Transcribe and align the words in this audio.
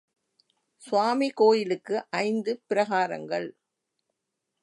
சுவாமி 0.81 1.29
கோயிலுக்கு 1.31 1.95
ஐந்து 2.09 2.63
பிரகாரங்கள். 2.69 3.49